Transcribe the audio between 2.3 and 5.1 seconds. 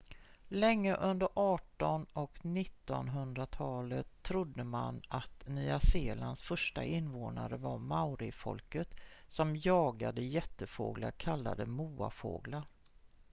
nittonhundratalen trodde man